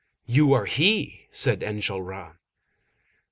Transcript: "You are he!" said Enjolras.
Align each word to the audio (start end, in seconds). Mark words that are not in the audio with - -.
"You 0.25 0.53
are 0.53 0.65
he!" 0.65 1.27
said 1.29 1.61
Enjolras. 1.61 2.33